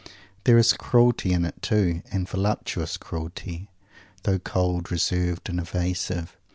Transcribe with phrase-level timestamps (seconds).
[0.45, 3.69] There is cruelty in it, too, and voluptuous cruelty,
[4.23, 6.35] though cold, reserved, and evasive.